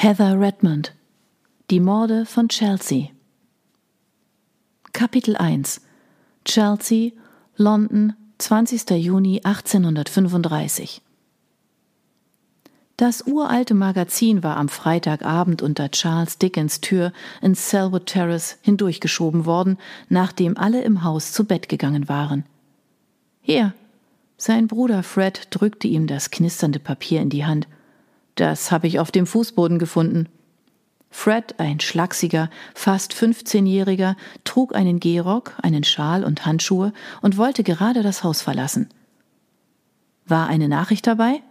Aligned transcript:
Heather 0.00 0.38
Redmond 0.38 0.94
Die 1.72 1.80
Morde 1.80 2.24
von 2.24 2.48
Chelsea 2.48 3.08
Kapitel 4.92 5.36
1 5.36 5.80
Chelsea, 6.44 7.10
London, 7.56 8.14
20. 8.38 8.90
Juni 8.90 9.40
1835 9.42 11.02
Das 12.96 13.26
uralte 13.26 13.74
Magazin 13.74 14.44
war 14.44 14.56
am 14.56 14.68
Freitagabend 14.68 15.62
unter 15.62 15.90
Charles 15.90 16.38
Dickens 16.38 16.80
Tür 16.80 17.12
in 17.42 17.56
Selwood 17.56 18.06
Terrace 18.06 18.58
hindurchgeschoben 18.62 19.46
worden, 19.46 19.78
nachdem 20.08 20.56
alle 20.56 20.82
im 20.82 21.02
Haus 21.02 21.32
zu 21.32 21.42
Bett 21.44 21.68
gegangen 21.68 22.08
waren. 22.08 22.44
Hier. 23.40 23.74
Sein 24.36 24.68
Bruder 24.68 25.02
Fred 25.02 25.48
drückte 25.50 25.88
ihm 25.88 26.06
das 26.06 26.30
knisternde 26.30 26.78
Papier 26.78 27.20
in 27.20 27.30
die 27.30 27.44
Hand. 27.44 27.66
Das 28.38 28.70
habe 28.70 28.86
ich 28.86 29.00
auf 29.00 29.10
dem 29.10 29.26
Fußboden 29.26 29.80
gefunden. 29.80 30.28
Fred, 31.10 31.58
ein 31.58 31.80
schlachsiger, 31.80 32.50
fast 32.72 33.12
15-Jähriger, 33.12 34.14
trug 34.44 34.76
einen 34.76 35.00
Gehrock, 35.00 35.54
einen 35.60 35.82
Schal 35.82 36.22
und 36.22 36.46
Handschuhe 36.46 36.92
und 37.20 37.36
wollte 37.36 37.64
gerade 37.64 38.04
das 38.04 38.22
Haus 38.22 38.40
verlassen. 38.40 38.90
War 40.24 40.46
eine 40.46 40.68
Nachricht 40.68 41.08
dabei? 41.08 41.42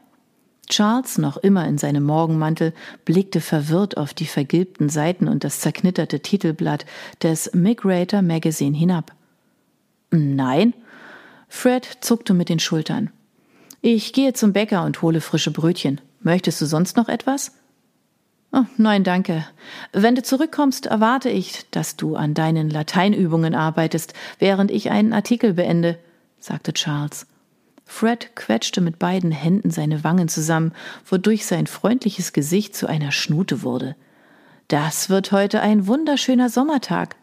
Charles, 0.69 1.17
noch 1.17 1.35
immer 1.35 1.67
in 1.67 1.77
seinem 1.77 2.03
Morgenmantel, 2.05 2.73
blickte 3.03 3.41
verwirrt 3.41 3.97
auf 3.97 4.13
die 4.13 4.25
vergilbten 4.25 4.87
Seiten 4.87 5.27
und 5.27 5.43
das 5.43 5.59
zerknitterte 5.59 6.21
Titelblatt 6.21 6.85
des 7.21 7.53
Migrator 7.53 8.21
Magazine 8.21 8.77
hinab. 8.77 9.13
Nein. 10.11 10.73
Fred 11.49 11.85
zuckte 11.99 12.33
mit 12.33 12.47
den 12.47 12.59
Schultern. 12.59 13.09
Ich 13.81 14.13
gehe 14.13 14.31
zum 14.31 14.53
Bäcker 14.53 14.85
und 14.85 15.01
hole 15.01 15.19
frische 15.19 15.51
Brötchen. 15.51 15.99
Möchtest 16.19 16.61
du 16.61 16.65
sonst 16.65 16.97
noch 16.97 17.09
etwas? 17.09 17.51
Oh, 18.51 18.63
nein, 18.77 19.03
danke. 19.03 19.45
Wenn 19.91 20.15
du 20.15 20.23
zurückkommst, 20.23 20.85
erwarte 20.85 21.29
ich, 21.29 21.65
dass 21.71 21.95
du 21.97 22.15
an 22.15 22.33
deinen 22.33 22.69
Lateinübungen 22.69 23.55
arbeitest, 23.55 24.13
während 24.39 24.71
ich 24.71 24.89
einen 24.89 25.13
Artikel 25.13 25.53
beende, 25.53 25.97
sagte 26.39 26.73
Charles. 26.73 27.27
Fred 27.85 28.35
quetschte 28.35 28.81
mit 28.81 28.99
beiden 28.99 29.31
Händen 29.31 29.71
seine 29.71 30.03
Wangen 30.03 30.27
zusammen, 30.27 30.73
wodurch 31.05 31.45
sein 31.45 31.67
freundliches 31.67 32.33
Gesicht 32.33 32.75
zu 32.75 32.87
einer 32.87 33.11
Schnute 33.11 33.63
wurde. 33.63 33.95
Das 34.67 35.09
wird 35.09 35.31
heute 35.31 35.61
ein 35.61 35.87
wunderschöner 35.87 36.49
Sommertag. 36.49 37.15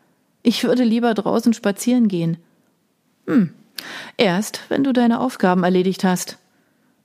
Ich 0.42 0.64
würde 0.64 0.84
lieber 0.84 1.12
draußen 1.14 1.52
spazieren 1.52 2.08
gehen. 2.08 2.38
Hm. 3.26 3.52
Erst, 4.16 4.60
wenn 4.69 4.84
du 4.84 4.92
deine 4.92 5.20
Aufgaben 5.20 5.64
erledigt 5.64 6.04
hast. 6.04 6.38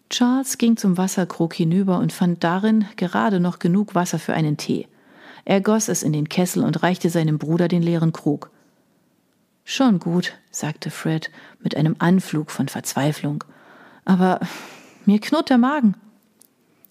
Charles 0.09 0.57
ging 0.57 0.75
zum 0.75 0.97
Wasserkrug 0.97 1.53
hinüber 1.53 1.99
und 1.99 2.11
fand 2.11 2.43
darin 2.43 2.85
gerade 2.95 3.39
noch 3.39 3.59
genug 3.59 3.93
Wasser 3.93 4.17
für 4.17 4.33
einen 4.33 4.57
Tee. 4.57 4.87
Er 5.45 5.61
goss 5.61 5.87
es 5.87 6.03
in 6.03 6.13
den 6.13 6.29
Kessel 6.29 6.63
und 6.63 6.81
reichte 6.83 7.09
seinem 7.09 7.37
Bruder 7.37 7.67
den 7.67 7.83
leeren 7.83 8.11
Krug. 8.11 8.49
Schon 9.63 9.99
gut, 9.99 10.33
sagte 10.49 10.89
Fred 10.89 11.29
mit 11.61 11.77
einem 11.77 11.95
Anflug 11.99 12.49
von 12.49 12.67
Verzweiflung. 12.67 13.43
Aber 14.03 14.39
mir 15.05 15.19
knurrt 15.19 15.51
der 15.51 15.59
Magen. 15.59 15.95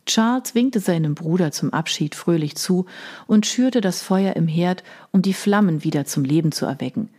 Charles 0.07 0.55
winkte 0.55 0.81
seinem 0.81 1.15
Bruder 1.15 1.51
zum 1.51 1.73
Abschied 1.73 2.15
fröhlich 2.15 2.57
zu 2.57 2.87
und 3.27 3.47
schürte 3.47 3.81
das 3.81 4.01
Feuer 4.01 4.37
im 4.37 4.47
Herd, 4.47 4.85
um 5.11 5.23
die 5.23 5.35
Flammen 5.35 5.83
wieder 5.85 6.05
zum 6.05 6.25
Leben 6.25 6.53
zu 6.53 6.67
erwecken. 6.67 7.11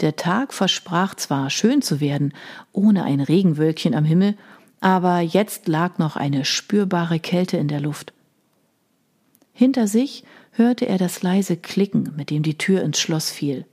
Der 0.00 0.16
Tag 0.16 0.54
versprach 0.54 1.14
zwar 1.16 1.50
schön 1.50 1.82
zu 1.82 2.00
werden, 2.00 2.32
ohne 2.72 3.04
ein 3.04 3.20
Regenwölkchen 3.20 3.94
am 3.94 4.04
Himmel, 4.04 4.36
aber 4.80 5.20
jetzt 5.20 5.68
lag 5.68 5.98
noch 5.98 6.16
eine 6.16 6.44
spürbare 6.44 7.20
Kälte 7.20 7.56
in 7.56 7.68
der 7.68 7.80
Luft. 7.80 8.12
Hinter 9.52 9.86
sich 9.86 10.24
hörte 10.52 10.86
er 10.86 10.98
das 10.98 11.22
leise 11.22 11.56
Klicken, 11.56 12.12
mit 12.16 12.30
dem 12.30 12.42
die 12.42 12.58
Tür 12.58 12.82
ins 12.82 12.98
Schloss 12.98 13.30
fiel. 13.30 13.66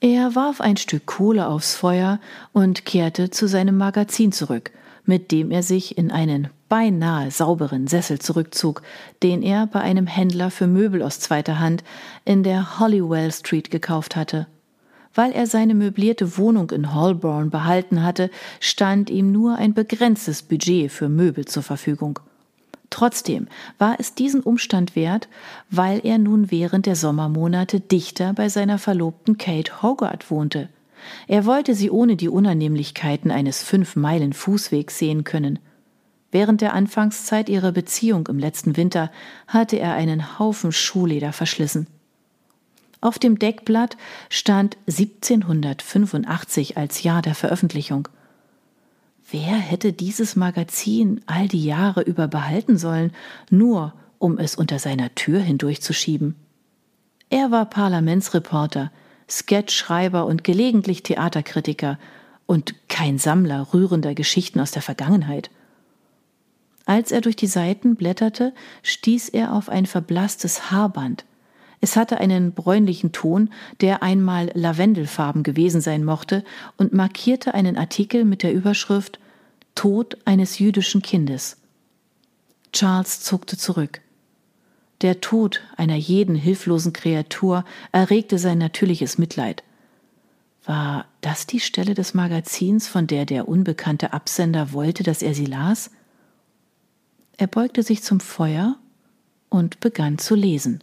Er 0.00 0.34
warf 0.34 0.60
ein 0.60 0.76
Stück 0.76 1.06
Kohle 1.06 1.48
aufs 1.48 1.74
Feuer 1.76 2.20
und 2.52 2.84
kehrte 2.84 3.30
zu 3.30 3.48
seinem 3.48 3.78
Magazin 3.78 4.32
zurück, 4.32 4.70
mit 5.06 5.32
dem 5.32 5.50
er 5.50 5.62
sich 5.62 5.96
in 5.96 6.10
einen 6.10 6.48
beinahe 6.68 7.30
sauberen 7.30 7.86
Sessel 7.86 8.18
zurückzog, 8.18 8.82
den 9.22 9.42
er 9.42 9.66
bei 9.66 9.80
einem 9.80 10.06
Händler 10.06 10.50
für 10.50 10.66
Möbel 10.66 11.02
aus 11.02 11.20
zweiter 11.20 11.58
Hand 11.58 11.84
in 12.24 12.42
der 12.42 12.78
Hollywell 12.78 13.32
Street 13.32 13.70
gekauft 13.70 14.14
hatte. 14.16 14.46
Weil 15.14 15.32
er 15.32 15.46
seine 15.46 15.74
möblierte 15.74 16.36
Wohnung 16.38 16.70
in 16.70 16.94
Holborn 16.94 17.50
behalten 17.50 18.02
hatte, 18.02 18.30
stand 18.60 19.10
ihm 19.10 19.30
nur 19.30 19.56
ein 19.56 19.74
begrenztes 19.74 20.42
Budget 20.42 20.90
für 20.90 21.08
Möbel 21.08 21.44
zur 21.44 21.62
Verfügung. 21.62 22.18
Trotzdem 22.90 23.48
war 23.78 23.96
es 23.98 24.14
diesen 24.14 24.40
Umstand 24.40 24.94
wert, 24.94 25.28
weil 25.70 26.00
er 26.04 26.18
nun 26.18 26.50
während 26.50 26.86
der 26.86 26.94
Sommermonate 26.94 27.80
dichter 27.80 28.32
bei 28.34 28.48
seiner 28.48 28.78
Verlobten 28.78 29.36
Kate 29.36 29.82
Hogarth 29.82 30.30
wohnte. 30.30 30.68
Er 31.26 31.44
wollte 31.44 31.74
sie 31.74 31.90
ohne 31.90 32.16
die 32.16 32.28
Unannehmlichkeiten 32.28 33.30
eines 33.30 33.62
fünf 33.62 33.96
Meilen 33.96 34.32
Fußwegs 34.32 34.98
sehen 34.98 35.24
können. 35.24 35.58
Während 36.30 36.60
der 36.60 36.72
Anfangszeit 36.72 37.48
ihrer 37.48 37.72
Beziehung 37.72 38.26
im 38.28 38.38
letzten 38.38 38.76
Winter 38.76 39.10
hatte 39.46 39.78
er 39.78 39.94
einen 39.94 40.38
Haufen 40.38 40.72
Schuhleder 40.72 41.32
verschlissen. 41.32 41.86
Auf 43.04 43.18
dem 43.18 43.38
Deckblatt 43.38 43.98
stand 44.30 44.78
1785 44.86 46.78
als 46.78 47.02
Jahr 47.02 47.20
der 47.20 47.34
Veröffentlichung. 47.34 48.08
Wer 49.30 49.56
hätte 49.56 49.92
dieses 49.92 50.36
Magazin 50.36 51.20
all 51.26 51.46
die 51.46 51.66
Jahre 51.66 52.00
über 52.00 52.28
behalten 52.28 52.78
sollen, 52.78 53.12
nur 53.50 53.92
um 54.18 54.38
es 54.38 54.54
unter 54.54 54.78
seiner 54.78 55.14
Tür 55.14 55.40
hindurchzuschieben? 55.40 56.34
Er 57.28 57.50
war 57.50 57.66
Parlamentsreporter, 57.66 58.90
Sketchschreiber 59.28 60.24
und 60.24 60.42
gelegentlich 60.42 61.02
Theaterkritiker 61.02 61.98
und 62.46 62.74
kein 62.88 63.18
Sammler 63.18 63.74
rührender 63.74 64.14
Geschichten 64.14 64.60
aus 64.60 64.70
der 64.70 64.80
Vergangenheit. 64.80 65.50
Als 66.86 67.12
er 67.12 67.20
durch 67.20 67.36
die 67.36 67.48
Seiten 67.48 67.96
blätterte, 67.96 68.54
stieß 68.82 69.28
er 69.28 69.52
auf 69.52 69.68
ein 69.68 69.84
verblasstes 69.84 70.70
Haarband, 70.70 71.26
es 71.84 71.96
hatte 71.96 72.16
einen 72.16 72.52
bräunlichen 72.52 73.12
Ton, 73.12 73.50
der 73.82 74.02
einmal 74.02 74.50
lavendelfarben 74.54 75.42
gewesen 75.42 75.82
sein 75.82 76.02
mochte, 76.02 76.42
und 76.78 76.94
markierte 76.94 77.52
einen 77.52 77.76
Artikel 77.76 78.24
mit 78.24 78.42
der 78.42 78.54
Überschrift 78.54 79.18
Tod 79.74 80.16
eines 80.24 80.58
jüdischen 80.58 81.02
Kindes. 81.02 81.58
Charles 82.72 83.20
zuckte 83.20 83.58
zurück. 83.58 84.00
Der 85.02 85.20
Tod 85.20 85.60
einer 85.76 85.96
jeden 85.96 86.36
hilflosen 86.36 86.94
Kreatur 86.94 87.66
erregte 87.92 88.38
sein 88.38 88.56
natürliches 88.56 89.18
Mitleid. 89.18 89.62
War 90.64 91.04
das 91.20 91.46
die 91.46 91.60
Stelle 91.60 91.92
des 91.92 92.14
Magazins, 92.14 92.88
von 92.88 93.06
der 93.06 93.26
der 93.26 93.46
unbekannte 93.46 94.14
Absender 94.14 94.72
wollte, 94.72 95.02
dass 95.02 95.20
er 95.20 95.34
sie 95.34 95.44
las? 95.44 95.90
Er 97.36 97.46
beugte 97.46 97.82
sich 97.82 98.02
zum 98.02 98.20
Feuer 98.20 98.76
und 99.50 99.80
begann 99.80 100.16
zu 100.16 100.34
lesen. 100.34 100.82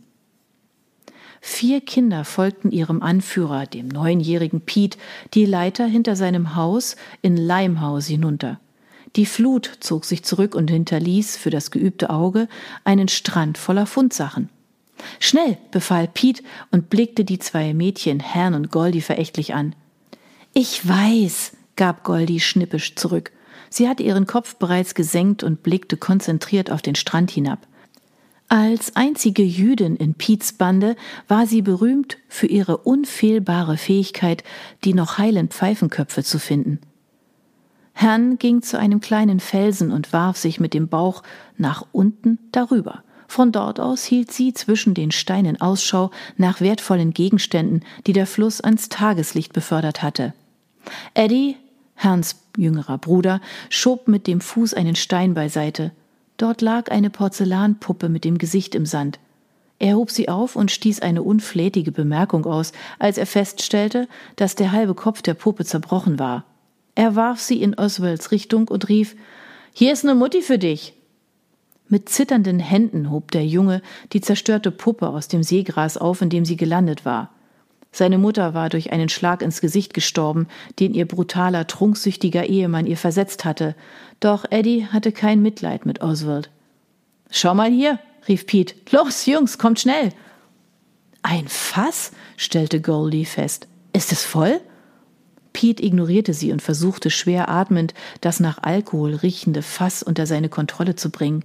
Vier 1.43 1.81
Kinder 1.81 2.23
folgten 2.23 2.71
ihrem 2.71 3.01
Anführer, 3.01 3.65
dem 3.65 3.87
neunjährigen 3.87 4.61
Pete, 4.61 4.99
die 5.33 5.45
Leiter 5.45 5.85
hinter 5.85 6.15
seinem 6.15 6.55
Haus 6.55 6.95
in 7.23 7.35
Limehouse 7.35 8.05
hinunter. 8.05 8.59
Die 9.15 9.25
Flut 9.25 9.69
zog 9.79 10.05
sich 10.05 10.23
zurück 10.23 10.53
und 10.53 10.69
hinterließ 10.69 11.35
für 11.37 11.49
das 11.49 11.71
geübte 11.71 12.11
Auge 12.11 12.47
einen 12.83 13.07
Strand 13.07 13.57
voller 13.57 13.87
Fundsachen. 13.87 14.49
Schnell, 15.19 15.57
befahl 15.71 16.07
Pete 16.07 16.43
und 16.69 16.91
blickte 16.91 17.25
die 17.25 17.39
zwei 17.39 17.73
Mädchen, 17.73 18.19
Herrn 18.19 18.53
und 18.53 18.71
Goldie, 18.71 19.01
verächtlich 19.01 19.55
an. 19.55 19.75
Ich 20.53 20.87
weiß, 20.87 21.53
gab 21.75 22.03
Goldie 22.03 22.39
schnippisch 22.39 22.95
zurück. 22.95 23.31
Sie 23.69 23.89
hatte 23.89 24.03
ihren 24.03 24.27
Kopf 24.27 24.55
bereits 24.57 24.93
gesenkt 24.93 25.43
und 25.43 25.63
blickte 25.63 25.97
konzentriert 25.97 26.71
auf 26.71 26.83
den 26.83 26.95
Strand 26.95 27.31
hinab. 27.31 27.65
Als 28.53 28.97
einzige 28.97 29.43
Jüdin 29.43 29.95
in 29.95 30.13
Piets 30.13 30.51
Bande 30.51 30.97
war 31.29 31.47
sie 31.47 31.61
berühmt 31.61 32.17
für 32.27 32.47
ihre 32.47 32.79
unfehlbare 32.79 33.77
Fähigkeit, 33.77 34.43
die 34.83 34.93
noch 34.93 35.17
heilen 35.17 35.47
Pfeifenköpfe 35.47 36.21
zu 36.21 36.37
finden. 36.37 36.81
Herrn 37.93 38.37
ging 38.39 38.61
zu 38.61 38.77
einem 38.77 38.99
kleinen 38.99 39.39
Felsen 39.39 39.89
und 39.89 40.11
warf 40.11 40.35
sich 40.35 40.59
mit 40.59 40.73
dem 40.73 40.89
Bauch 40.89 41.23
nach 41.57 41.85
unten 41.93 42.39
darüber. 42.51 43.05
Von 43.29 43.53
dort 43.53 43.79
aus 43.79 44.03
hielt 44.03 44.33
sie 44.33 44.53
zwischen 44.53 44.95
den 44.95 45.11
Steinen 45.11 45.61
Ausschau 45.61 46.11
nach 46.35 46.59
wertvollen 46.59 47.13
Gegenständen, 47.13 47.85
die 48.05 48.11
der 48.11 48.27
Fluss 48.27 48.59
ans 48.59 48.89
Tageslicht 48.89 49.53
befördert 49.53 50.03
hatte. 50.03 50.33
Eddie, 51.13 51.55
Herrns 51.95 52.35
jüngerer 52.57 52.97
Bruder, 52.97 53.39
schob 53.69 54.09
mit 54.09 54.27
dem 54.27 54.41
Fuß 54.41 54.73
einen 54.73 54.97
Stein 54.97 55.35
beiseite. 55.35 55.93
Dort 56.41 56.61
lag 56.61 56.89
eine 56.89 57.11
Porzellanpuppe 57.11 58.09
mit 58.09 58.25
dem 58.25 58.39
Gesicht 58.39 58.73
im 58.73 58.87
Sand. 58.87 59.19
Er 59.77 59.95
hob 59.95 60.09
sie 60.09 60.27
auf 60.27 60.55
und 60.55 60.71
stieß 60.71 60.99
eine 61.03 61.21
unflätige 61.21 61.91
Bemerkung 61.91 62.47
aus, 62.47 62.71
als 62.97 63.19
er 63.19 63.27
feststellte, 63.27 64.07
dass 64.37 64.55
der 64.55 64.71
halbe 64.71 64.95
Kopf 64.95 65.21
der 65.21 65.35
Puppe 65.35 65.65
zerbrochen 65.65 66.17
war. 66.17 66.45
Er 66.95 67.15
warf 67.15 67.39
sie 67.39 67.61
in 67.61 67.75
Oswalds 67.75 68.31
Richtung 68.31 68.69
und 68.69 68.89
rief 68.89 69.15
Hier 69.71 69.93
ist 69.93 70.03
ne 70.03 70.15
Mutti 70.15 70.41
für 70.41 70.57
dich. 70.57 70.93
Mit 71.89 72.09
zitternden 72.09 72.59
Händen 72.59 73.11
hob 73.11 73.29
der 73.29 73.45
Junge 73.45 73.83
die 74.11 74.21
zerstörte 74.21 74.71
Puppe 74.71 75.09
aus 75.09 75.27
dem 75.27 75.43
Seegras 75.43 75.95
auf, 75.95 76.23
in 76.23 76.31
dem 76.31 76.43
sie 76.43 76.57
gelandet 76.57 77.05
war. 77.05 77.29
Seine 77.91 78.17
Mutter 78.17 78.53
war 78.53 78.69
durch 78.69 78.93
einen 78.93 79.09
Schlag 79.09 79.41
ins 79.41 79.59
Gesicht 79.59 79.93
gestorben, 79.93 80.47
den 80.79 80.93
ihr 80.93 81.05
brutaler, 81.05 81.67
trunksüchtiger 81.67 82.45
Ehemann 82.45 82.85
ihr 82.85 82.97
versetzt 82.97 83.43
hatte. 83.43 83.75
Doch 84.21 84.45
Eddie 84.49 84.87
hatte 84.87 85.11
kein 85.11 85.41
Mitleid 85.41 85.85
mit 85.85 86.01
Oswald. 86.01 86.49
Schau 87.29 87.53
mal 87.53 87.69
hier, 87.69 87.99
rief 88.27 88.45
Pete. 88.47 88.75
Los, 88.91 89.25
Jungs, 89.25 89.57
kommt 89.57 89.79
schnell. 89.79 90.09
Ein 91.21 91.47
Fass? 91.47 92.11
stellte 92.37 92.81
Goldie 92.81 93.25
fest. 93.25 93.67
Ist 93.93 94.11
es 94.11 94.23
voll? 94.23 94.61
Pete 95.53 95.83
ignorierte 95.83 96.33
sie 96.33 96.53
und 96.53 96.61
versuchte 96.61 97.09
schwer 97.09 97.49
atmend, 97.49 97.93
das 98.21 98.39
nach 98.39 98.63
Alkohol 98.63 99.15
riechende 99.15 99.61
Fass 99.61 100.01
unter 100.01 100.25
seine 100.25 100.47
Kontrolle 100.47 100.95
zu 100.95 101.09
bringen. 101.09 101.43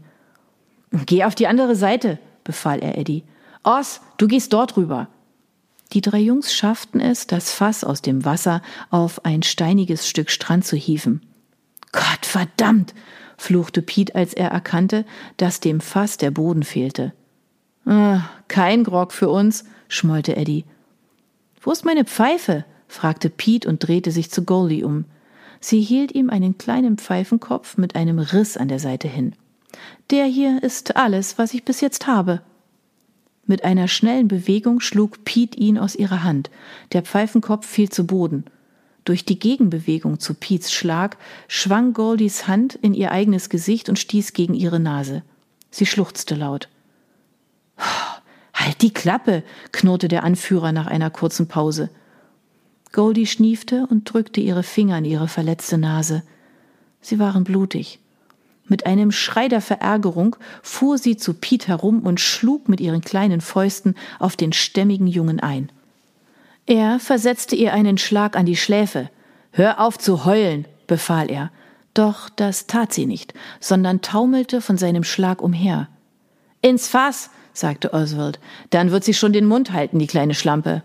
Geh 1.07 1.25
auf 1.25 1.35
die 1.35 1.49
andere 1.49 1.75
Seite, 1.75 2.19
befahl 2.45 2.79
er 2.79 2.97
Eddie. 2.97 3.25
Oz, 3.65 4.01
du 4.17 4.29
gehst 4.29 4.53
dort 4.53 4.77
rüber. 4.77 5.09
Die 5.93 6.01
drei 6.01 6.19
Jungs 6.19 6.53
schafften 6.53 7.01
es, 7.01 7.27
das 7.27 7.53
Fass 7.53 7.85
aus 7.85 8.03
dem 8.03 8.25
Wasser 8.25 8.63
auf 8.91 9.25
ein 9.25 9.43
steiniges 9.43 10.09
Stück 10.09 10.31
Strand 10.31 10.65
zu 10.65 10.77
hieven. 10.77 11.23
Gott 11.93 12.27
verdammt, 12.27 12.95
fluchte 13.37 13.83
Piet, 13.83 14.15
als 14.15 14.35
er 14.35 14.51
erkannte, 14.51 15.05
dass 15.37 15.61
dem 15.61 15.81
Fass 15.81 16.17
der 16.17 16.31
Boden 16.31 16.65
fehlte. 16.65 17.13
Ah, 17.87 18.23
kein 18.49 18.83
Grog 18.83 19.13
für 19.13 19.29
uns, 19.29 19.65
schmollte 19.89 20.37
Eddie. 20.37 20.65
Wo 21.61 21.71
ist 21.71 21.85
meine 21.85 22.05
Pfeife? 22.05 22.65
fragte 22.89 23.31
Piet 23.31 23.67
und 23.67 23.87
drehte 23.87 24.11
sich 24.11 24.31
zu 24.31 24.45
Goldie 24.45 24.85
um. 24.85 25.05
Sie 25.61 25.81
hielt 25.81 26.13
ihm 26.13 26.31
einen 26.31 26.59
kleinen 26.59 26.99
Pfeifenkopf 26.99 27.77
mit 27.77 27.97
einem 27.97 28.19
Riss 28.19 28.57
an 28.57 28.69
der 28.69 28.79
Seite 28.79 29.09
hin. 29.09 29.35
Der 30.11 30.27
hier 30.27 30.63
ist 30.63 30.97
alles, 30.97 31.39
was 31.39 31.55
ich 31.55 31.65
bis 31.65 31.81
jetzt 31.81 32.07
habe. 32.07 32.43
Mit 33.47 33.65
einer 33.65 33.87
schnellen 33.87 34.29
Bewegung 34.29 34.81
schlug 34.81 35.25
Piet 35.25 35.57
ihn 35.57 35.79
aus 35.79 35.95
ihrer 35.95 36.25
Hand. 36.25 36.51
Der 36.93 37.03
Pfeifenkopf 37.03 37.67
fiel 37.67 37.89
zu 37.89 38.07
Boden. 38.07 38.45
Durch 39.05 39.25
die 39.25 39.39
Gegenbewegung 39.39 40.19
zu 40.19 40.35
Piets 40.35 40.73
Schlag 40.73 41.17
schwang 41.47 41.93
Goldies 41.93 42.49
Hand 42.49 42.75
in 42.75 42.93
ihr 42.93 43.13
eigenes 43.13 43.49
Gesicht 43.49 43.89
und 43.89 44.01
stieß 44.01 44.33
gegen 44.33 44.55
ihre 44.55 44.81
Nase. 44.81 45.23
Sie 45.71 45.87
schluchzte 45.87 46.35
laut. 46.35 46.69
Halt 48.53 48.83
die 48.83 48.93
Klappe, 48.93 49.45
knurrte 49.71 50.09
der 50.09 50.25
Anführer 50.25 50.73
nach 50.73 50.89
einer 50.89 51.11
kurzen 51.11 51.47
Pause. 51.47 51.89
Goldie 52.91 53.27
schniefte 53.27 53.87
und 53.89 54.13
drückte 54.13 54.41
ihre 54.41 54.65
Finger 54.65 54.97
an 54.97 55.05
ihre 55.05 55.29
verletzte 55.29 55.79
Nase. 55.79 56.25
Sie 57.01 57.21
waren 57.21 57.45
blutig. 57.45 58.01
Mit 58.69 58.87
einem 58.87 59.13
Schrei 59.13 59.49
der 59.49 59.61
Verärgerung 59.61 60.37
fuhr 60.63 60.99
sie 60.99 61.17
zu 61.17 61.35
Piet 61.35 61.69
herum 61.69 62.01
und 62.01 62.21
schlug 62.21 62.69
mit 62.69 62.81
ihren 62.81 63.01
kleinen 63.01 63.41
Fäusten 63.41 63.95
auf 64.19 64.37
den 64.37 64.53
stämmigen 64.53 65.07
Jungen 65.07 65.41
ein. 65.41 65.71
Er 66.67 66.99
versetzte 66.99 67.55
ihr 67.55 67.73
einen 67.73 67.97
Schlag 67.97 68.37
an 68.37 68.45
die 68.45 68.57
Schläfe. 68.57 69.09
Hör 69.53 69.81
auf 69.81 69.99
zu 69.99 70.25
heulen, 70.25 70.67
befahl 70.89 71.31
er. 71.31 71.53
Doch 71.95 72.29
das 72.29 72.67
tat 72.67 72.93
sie 72.93 73.07
nicht, 73.07 73.35
sondern 73.61 74.03
taumelte 74.03 74.61
von 74.61 74.77
seinem 74.77 75.05
Schlag 75.05 75.41
umher. 75.41 75.89
Ins 76.61 76.89
Fass, 76.89 77.31
sagte 77.53 77.95
Oswald. 77.95 78.41
Dann 78.71 78.91
wird 78.91 79.05
sie 79.05 79.15
schon 79.15 79.33
den 79.33 79.47
Mund 79.47 79.73
halten, 79.73 79.99
die 79.99 80.09
kleine 80.09 80.35
Schlampe. 80.35 80.83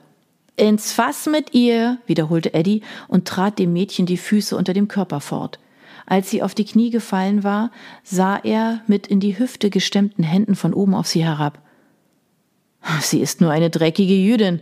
Ins 0.55 0.93
Fass 0.93 1.25
mit 1.25 1.53
ihr, 1.53 1.97
wiederholte 2.05 2.53
Eddie 2.53 2.83
und 3.07 3.27
trat 3.27 3.57
dem 3.57 3.73
Mädchen 3.73 4.05
die 4.05 4.17
Füße 4.17 4.55
unter 4.55 4.73
dem 4.73 4.87
Körper 4.87 5.19
fort. 5.19 5.59
Als 6.11 6.29
sie 6.29 6.43
auf 6.43 6.53
die 6.53 6.65
Knie 6.65 6.89
gefallen 6.89 7.45
war, 7.45 7.71
sah 8.03 8.35
er 8.35 8.81
mit 8.85 9.07
in 9.07 9.21
die 9.21 9.39
Hüfte 9.39 9.69
gestemmten 9.69 10.25
Händen 10.25 10.55
von 10.55 10.73
oben 10.73 10.93
auf 10.93 11.07
sie 11.07 11.23
herab. 11.23 11.59
Sie 12.99 13.21
ist 13.21 13.39
nur 13.39 13.49
eine 13.49 13.69
dreckige 13.69 14.15
Jüdin. 14.15 14.59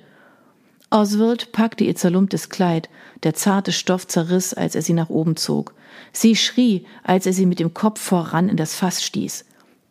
Oswald 0.92 1.52
packte 1.52 1.86
ihr 1.86 1.96
zerlumptes 1.96 2.50
Kleid, 2.50 2.88
der 3.24 3.34
zarte 3.34 3.72
Stoff 3.72 4.06
zerriss, 4.06 4.54
als 4.54 4.76
er 4.76 4.84
sie 4.84 4.94
nach 4.94 5.10
oben 5.10 5.38
zog. 5.38 5.74
Sie 6.14 6.36
schrie, 6.36 6.86
als 7.02 7.26
er 7.26 7.34
sie 7.34 7.48
mit 7.48 7.60
dem 7.60 7.74
Kopf 7.74 8.00
voran 8.00 8.48
in 8.48 8.56
das 8.56 8.76
Fass 8.76 9.04
stieß. 9.04 9.44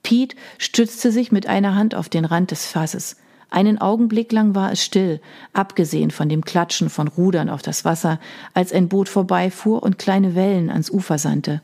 Pete 0.05 0.37
stützte 0.59 1.11
sich 1.11 1.33
mit 1.33 1.49
einer 1.49 1.75
Hand 1.75 1.97
auf 1.97 2.09
den 2.09 2.25
Rand 2.25 2.53
des 2.53 2.67
Fasses. 2.67 3.17
Einen 3.51 3.81
Augenblick 3.81 4.31
lang 4.33 4.55
war 4.55 4.73
es 4.73 4.85
still, 4.85 5.21
abgesehen 5.53 6.11
von 6.11 6.29
dem 6.29 6.45
Klatschen 6.45 6.91
von 6.91 7.09
Rudern 7.09 7.49
auf 7.49 7.63
das 7.63 7.85
Wasser, 7.85 8.21
als 8.53 8.73
ein 8.73 8.89
Boot 8.89 9.09
vorbeifuhr 9.09 9.83
und 9.83 9.99
kleine 9.99 10.35
Wellen 10.35 10.71
ans 10.71 10.91
Ufer 10.91 11.19
sandte. 11.19 11.63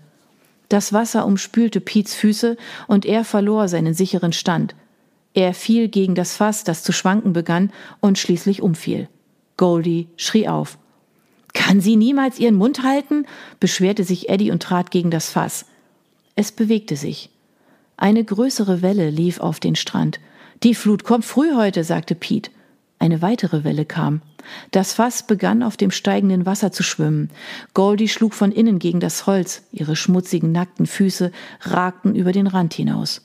Das 0.71 0.93
Wasser 0.93 1.27
umspülte 1.27 1.81
Piets 1.81 2.15
Füße 2.15 2.57
und 2.87 3.05
er 3.05 3.25
verlor 3.25 3.69
seinen 3.69 3.93
sicheren 3.93 4.33
Stand. 4.33 4.75
Er 5.35 5.53
fiel 5.53 5.89
gegen 5.89 6.15
das 6.15 6.37
Fass, 6.37 6.65
das 6.65 6.83
zu 6.83 6.93
schwanken 6.93 7.33
begann 7.33 7.71
und 8.01 8.19
schließlich 8.19 8.63
umfiel. 8.63 9.09
Goldie 9.57 10.09
schrie 10.17 10.49
auf. 10.49 10.79
Kann 11.53 11.81
sie 11.81 11.97
niemals 11.97 12.39
ihren 12.39 12.57
Mund 12.57 12.83
halten? 12.83 13.27
beschwerte 13.61 14.05
sich 14.05 14.29
Eddie 14.29 14.51
und 14.51 14.63
trat 14.63 14.91
gegen 14.91 15.11
das 15.11 15.31
Fass. 15.31 15.67
Es 16.35 16.51
bewegte 16.51 16.97
sich. 16.97 17.31
Eine 17.97 18.25
größere 18.25 18.83
Welle 18.83 19.11
lief 19.11 19.39
auf 19.39 19.61
den 19.61 19.77
Strand. 19.77 20.19
Die 20.63 20.75
Flut 20.75 21.05
kommt 21.05 21.25
früh 21.25 21.55
heute, 21.55 21.85
sagte 21.85 22.15
Pete. 22.15 22.51
Eine 22.99 23.21
weitere 23.21 23.65
Welle 23.65 23.85
kam. 23.85 24.23
Das 24.71 24.95
Fass 24.95 25.27
begann 25.27 25.63
auf 25.63 25.77
dem 25.77 25.91
steigenden 25.91 26.47
Wasser 26.47 26.73
zu 26.73 26.83
schwimmen. 26.83 27.31
Goldie 27.75 28.09
schlug 28.09 28.35
von 28.35 28.53
innen 28.53 28.79
gegen 28.79 29.01
das 29.01 29.27
Holz, 29.27 29.63
ihre 29.73 29.97
schmutzigen, 29.97 30.53
nackten 30.53 30.87
Füße 30.87 31.33
ragten 31.63 32.15
über 32.15 32.33
den 32.33 32.47
Rand 32.47 32.75
hinaus. 32.75 33.23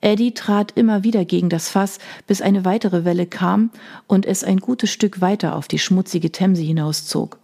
Eddie 0.00 0.32
trat 0.32 0.72
immer 0.76 1.04
wieder 1.04 1.24
gegen 1.24 1.50
das 1.50 1.68
Fass, 1.68 1.98
bis 2.26 2.40
eine 2.40 2.64
weitere 2.64 3.04
Welle 3.04 3.26
kam 3.26 3.70
und 4.06 4.24
es 4.24 4.44
ein 4.44 4.58
gutes 4.58 4.90
Stück 4.90 5.20
weiter 5.20 5.56
auf 5.56 5.68
die 5.68 5.78
schmutzige 5.78 6.32
Themse 6.32 6.62
hinauszog. 6.62 7.38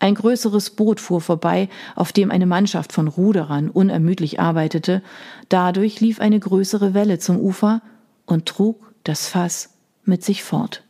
Ein 0.00 0.14
größeres 0.14 0.70
Boot 0.70 1.00
fuhr 1.00 1.20
vorbei, 1.20 1.68
auf 1.96 2.12
dem 2.12 2.30
eine 2.30 2.46
Mannschaft 2.46 2.92
von 2.92 3.08
Ruderern 3.08 3.68
unermüdlich 3.68 4.38
arbeitete. 4.38 5.02
Dadurch 5.48 6.00
lief 6.00 6.20
eine 6.20 6.38
größere 6.38 6.94
Welle 6.94 7.18
zum 7.18 7.38
Ufer 7.38 7.82
und 8.28 8.46
trug 8.46 8.92
das 9.04 9.26
Fass 9.28 9.70
mit 10.04 10.24
sich 10.24 10.44
fort. 10.44 10.84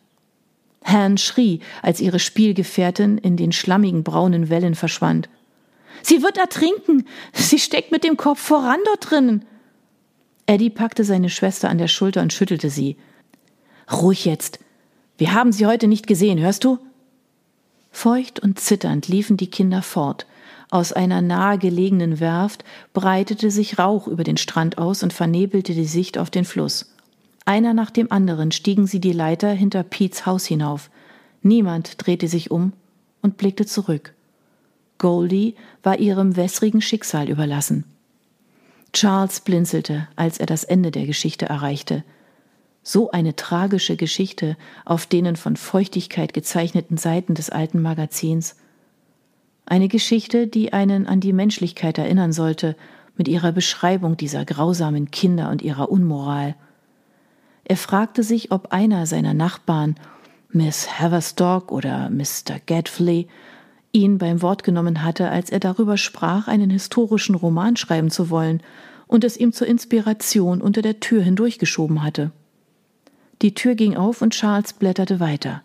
Herrn 0.83 1.19
schrie, 1.19 1.61
als 1.83 2.01
ihre 2.01 2.19
Spielgefährtin 2.19 3.19
in 3.19 3.37
den 3.37 3.53
schlammigen 3.53 4.05
braunen 4.05 4.49
Wellen 4.49 4.75
verschwand. 4.75 5.29
Sie 6.03 6.23
wird 6.23 6.39
ertrinken. 6.39 7.07
Sie 7.33 7.59
steckt 7.59 7.93
mit 7.93 8.05
dem 8.05 8.17
Kopf 8.17 8.41
voran 8.41 8.79
dort 8.87 9.11
drinnen. 9.11 9.45
Eddie 10.47 10.71
packte 10.71 11.05
seine 11.05 11.31
Schwester 11.31 11.69
an 11.69 11.79
der 11.79 11.89
Schulter 11.89 12.23
und 12.23 12.33
schüttelte 12.33 12.71
sie. 12.71 12.97
Ruhig 13.91 14.25
jetzt. 14.25 14.61
Wir 15.19 15.35
haben 15.35 15.53
sie 15.53 15.67
heute 15.67 15.89
nicht 15.89 16.07
gesehen, 16.07 16.39
hörst 16.39 16.65
du? 16.65 16.79
Feucht 17.91 18.41
und 18.41 18.59
zitternd 18.61 19.09
liefen 19.09 19.37
die 19.37 19.51
Kinder 19.51 19.83
fort. 19.83 20.27
Aus 20.71 20.93
einer 20.93 21.23
nahegelegenen 21.23 22.21
Werft 22.21 22.65
breitete 22.93 23.51
sich 23.51 23.79
Rauch 23.79 24.07
über 24.07 24.25
den 24.25 24.37
Strand 24.37 24.79
aus 24.79 25.03
und 25.03 25.13
vernebelte 25.13 25.75
die 25.75 25.87
Sicht 25.87 26.19
auf 26.19 26.31
den 26.31 26.45
Fluss. 26.45 26.95
Einer 27.49 27.73
nach 27.73 27.91
dem 27.91 28.13
anderen 28.13 28.53
stiegen 28.53 28.87
sie 28.87 29.01
die 29.01 29.15
Leiter 29.15 29.49
hinter 29.49 29.83
Pete's 29.83 30.27
Haus 30.27 30.45
hinauf. 30.45 30.91
Niemand 31.41 31.95
drehte 31.97 32.29
sich 32.29 32.51
um 32.51 32.75
und 33.23 33.39
blickte 33.39 33.65
zurück. 33.65 34.13
Goldie 34.99 35.55
war 35.83 35.99
ihrem 35.99 36.37
wässrigen 36.37 36.83
Schicksal 36.83 37.31
überlassen. 37.31 37.85
Charles 38.93 39.41
blinzelte, 39.41 40.09
als 40.15 40.37
er 40.37 40.45
das 40.45 40.63
Ende 40.63 40.91
der 40.91 41.07
Geschichte 41.07 41.47
erreichte. 41.47 42.05
So 42.83 43.13
eine 43.13 43.35
tragische 43.35 43.97
Geschichte 43.97 44.59
auf 44.85 45.07
denen 45.07 45.37
von 45.37 45.57
Feuchtigkeit 45.57 46.35
gezeichneten 46.35 46.99
Seiten 46.99 47.35
des 47.35 47.49
alten 47.49 47.81
Magazins. 47.81 48.57
Eine 49.65 49.89
Geschichte, 49.89 50.49
die 50.49 50.75
einen 50.75 51.07
an 51.07 51.21
die 51.21 51.33
Menschlichkeit 51.33 51.97
erinnern 51.97 52.35
sollte, 52.35 52.77
mit 53.17 53.27
ihrer 53.27 53.53
Beschreibung 53.53 54.19
dieser 54.19 54.45
grausamen 54.45 55.11
Kinder 55.11 55.49
und 55.49 55.63
ihrer 55.63 55.91
Unmoral. 55.91 56.55
Er 57.69 57.77
fragte 57.77 58.23
sich, 58.23 58.51
ob 58.51 58.73
einer 58.73 59.07
seiner 59.07 59.35
Nachbarn, 59.35 59.97
Miss 60.51 60.99
Haverstock 60.99 61.71
oder 61.71 62.09
Mr. 62.09 62.59
Gadfley, 62.65 63.29
ihn 63.93 64.17
beim 64.17 64.41
Wort 64.41 64.65
genommen 64.65 65.05
hatte, 65.05 65.29
als 65.31 65.51
er 65.51 65.61
darüber 65.61 65.99
sprach, 65.99 66.49
einen 66.49 66.71
historischen 66.71 67.35
Roman 67.35 67.77
schreiben 67.77 68.11
zu 68.11 68.31
wollen 68.31 68.63
und 69.07 69.23
es 69.23 69.37
ihm 69.37 69.53
zur 69.53 69.67
Inspiration 69.67 70.63
unter 70.63 70.81
der 70.81 71.01
Tür 71.01 71.23
hindurchgeschoben 71.23 72.03
hatte. 72.03 72.33
Die 73.43 73.55
Tür 73.55 73.75
ging 73.75 73.97
auf 73.97 74.23
und 74.23 74.33
Charles 74.33 74.73
blätterte 74.73 75.21
weiter. 75.21 75.63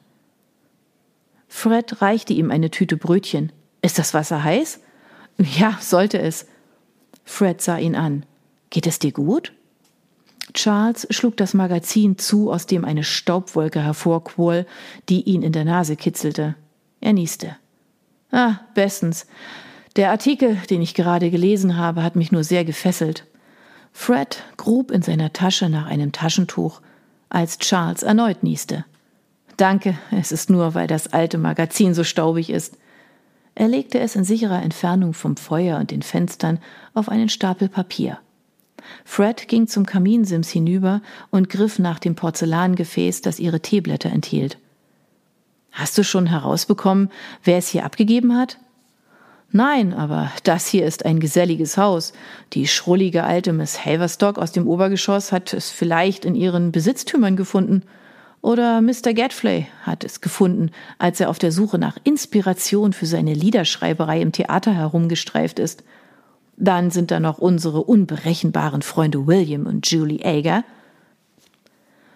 Fred 1.47 2.01
reichte 2.01 2.33
ihm 2.33 2.51
eine 2.51 2.69
Tüte 2.69 2.97
Brötchen. 2.97 3.51
Ist 3.81 3.97
das 3.97 4.13
Wasser 4.13 4.43
heiß? 4.43 4.81
Ja, 5.37 5.77
sollte 5.79 6.19
es. 6.19 6.47
Fred 7.23 7.61
sah 7.61 7.77
ihn 7.77 7.95
an. 7.95 8.25
Geht 8.69 8.87
es 8.87 8.99
dir 8.99 9.11
gut? 9.11 9.53
Charles 10.53 11.07
schlug 11.09 11.37
das 11.37 11.53
Magazin 11.53 12.17
zu, 12.17 12.51
aus 12.51 12.65
dem 12.65 12.85
eine 12.85 13.03
Staubwolke 13.03 13.81
hervorquoll, 13.81 14.65
die 15.09 15.21
ihn 15.23 15.41
in 15.41 15.51
der 15.51 15.65
Nase 15.65 15.95
kitzelte. 15.95 16.55
Er 17.01 17.13
nieste. 17.13 17.55
Ah, 18.31 18.59
bestens. 18.73 19.25
Der 19.95 20.11
Artikel, 20.11 20.57
den 20.69 20.81
ich 20.81 20.93
gerade 20.93 21.29
gelesen 21.29 21.77
habe, 21.77 22.03
hat 22.03 22.15
mich 22.15 22.31
nur 22.31 22.43
sehr 22.43 22.65
gefesselt. 22.65 23.25
Fred 23.91 24.43
grub 24.57 24.89
in 24.89 25.03
seiner 25.03 25.33
Tasche 25.33 25.69
nach 25.69 25.85
einem 25.85 26.11
Taschentuch, 26.11 26.81
als 27.29 27.59
Charles 27.59 28.03
erneut 28.03 28.41
nieste. 28.41 28.85
Danke, 29.57 29.97
es 30.11 30.31
ist 30.31 30.49
nur, 30.49 30.73
weil 30.73 30.87
das 30.87 31.13
alte 31.13 31.37
Magazin 31.37 31.93
so 31.93 32.03
staubig 32.03 32.49
ist. 32.49 32.77
Er 33.55 33.67
legte 33.67 33.99
es 33.99 34.15
in 34.15 34.23
sicherer 34.23 34.63
Entfernung 34.63 35.13
vom 35.13 35.37
Feuer 35.37 35.77
und 35.79 35.91
den 35.91 36.01
Fenstern 36.01 36.59
auf 36.95 37.07
einen 37.07 37.29
Stapel 37.29 37.69
Papier. 37.69 38.17
Fred 39.05 39.47
ging 39.47 39.67
zum 39.67 39.85
Kaminsims 39.85 40.49
hinüber 40.49 41.01
und 41.29 41.49
griff 41.49 41.79
nach 41.79 41.99
dem 41.99 42.15
Porzellangefäß, 42.15 43.21
das 43.21 43.39
ihre 43.39 43.59
Teeblätter 43.59 44.09
enthielt. 44.09 44.57
Hast 45.71 45.97
du 45.97 46.03
schon 46.03 46.27
herausbekommen, 46.27 47.09
wer 47.43 47.57
es 47.57 47.67
hier 47.67 47.83
abgegeben 47.83 48.37
hat? 48.37 48.59
Nein, 49.55 49.93
aber 49.93 50.31
das 50.43 50.67
hier 50.67 50.85
ist 50.85 51.05
ein 51.05 51.19
geselliges 51.19 51.77
Haus. 51.77 52.13
Die 52.53 52.67
schrullige 52.67 53.23
alte 53.23 53.53
Miss 53.53 53.85
Haverstock 53.85 54.39
aus 54.39 54.51
dem 54.51 54.67
Obergeschoss 54.67 55.31
hat 55.31 55.53
es 55.53 55.69
vielleicht 55.69 56.25
in 56.25 56.33
ihren 56.33 56.71
Besitztümern 56.71 57.35
gefunden. 57.35 57.83
Oder 58.41 58.81
Mr. 58.81 59.13
Gadfley 59.13 59.67
hat 59.83 60.03
es 60.03 60.21
gefunden, 60.21 60.71
als 60.97 61.19
er 61.19 61.29
auf 61.29 61.39
der 61.39 61.51
Suche 61.51 61.77
nach 61.77 61.97
Inspiration 62.03 62.93
für 62.93 63.05
seine 63.05 63.33
Liederschreiberei 63.33 64.21
im 64.21 64.31
Theater 64.31 64.73
herumgestreift 64.73 65.59
ist. 65.59 65.83
Dann 66.57 66.91
sind 66.91 67.11
da 67.11 67.19
noch 67.19 67.39
unsere 67.39 67.83
unberechenbaren 67.83 68.81
Freunde 68.81 69.27
William 69.27 69.65
und 69.65 69.89
Julie 69.89 70.23
Ager. 70.23 70.63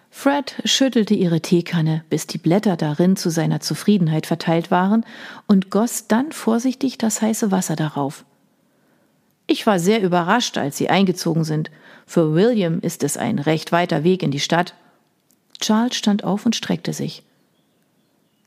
Fred 0.10 0.56
schüttelte 0.66 1.14
ihre 1.14 1.42
Teekanne, 1.42 2.04
bis 2.10 2.28
die 2.28 2.38
Blätter 2.38 2.76
darin 2.76 3.16
zu 3.16 3.30
seiner 3.30 3.60
Zufriedenheit 3.60 4.26
verteilt 4.26 4.72
waren, 4.72 5.06
und 5.48 5.70
goss 5.70 6.08
dann 6.08 6.32
vorsichtig 6.32 6.98
das 6.98 7.22
heiße 7.22 7.52
Wasser 7.52 7.76
darauf. 7.76 8.26
Ich 9.48 9.66
war 9.66 9.80
sehr 9.80 10.02
überrascht, 10.02 10.58
als 10.58 10.78
Sie 10.78 10.90
eingezogen 10.90 11.44
sind. 11.44 11.72
Für 12.06 12.34
William 12.34 12.80
ist 12.82 13.04
es 13.04 13.16
ein 13.16 13.40
recht 13.40 13.72
weiter 13.72 14.04
Weg 14.04 14.22
in 14.22 14.32
die 14.32 14.40
Stadt. 14.40 14.74
Charles 15.60 15.96
stand 15.96 16.24
auf 16.24 16.46
und 16.46 16.56
streckte 16.56 16.94
sich. 16.94 17.24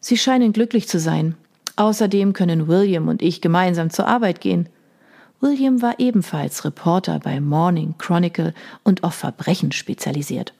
Sie 0.00 0.16
scheinen 0.16 0.52
glücklich 0.52 0.88
zu 0.88 0.99
sein. 0.99 1.37
Außerdem 1.76 2.32
können 2.32 2.68
William 2.68 3.09
und 3.09 3.23
ich 3.23 3.40
gemeinsam 3.40 3.90
zur 3.90 4.06
Arbeit 4.06 4.40
gehen. 4.40 4.68
William 5.40 5.80
war 5.80 5.99
ebenfalls 5.99 6.64
Reporter 6.64 7.18
bei 7.18 7.40
Morning 7.40 7.94
Chronicle 7.97 8.52
und 8.85 9.04
auf 9.04 9.14
Verbrechen 9.14 9.73
spezialisiert. 9.73 10.52